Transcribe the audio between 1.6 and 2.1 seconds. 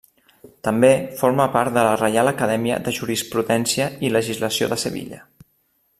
de la